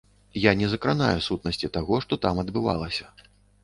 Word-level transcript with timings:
Я 0.45 0.51
не 0.61 0.69
закранаю 0.71 1.21
сутнасці 1.27 1.71
таго, 1.79 2.03
што 2.09 2.13
там 2.27 2.35
адбывалася. 2.49 3.05